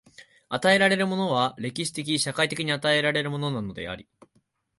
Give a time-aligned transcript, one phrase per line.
[0.49, 4.09] 与えられるものは歴史的・社会的に与えられるのであり、